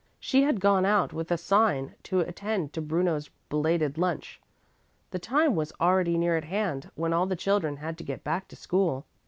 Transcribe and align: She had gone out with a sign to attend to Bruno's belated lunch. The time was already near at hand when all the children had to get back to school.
She 0.19 0.41
had 0.41 0.59
gone 0.59 0.83
out 0.83 1.13
with 1.13 1.29
a 1.29 1.37
sign 1.37 1.93
to 2.09 2.21
attend 2.21 2.73
to 2.73 2.81
Bruno's 2.81 3.29
belated 3.49 3.99
lunch. 3.99 4.41
The 5.11 5.19
time 5.19 5.55
was 5.55 5.71
already 5.79 6.17
near 6.17 6.35
at 6.35 6.45
hand 6.45 6.89
when 6.95 7.13
all 7.13 7.27
the 7.27 7.35
children 7.35 7.77
had 7.77 7.99
to 7.99 8.03
get 8.03 8.23
back 8.23 8.47
to 8.47 8.55
school. 8.55 9.05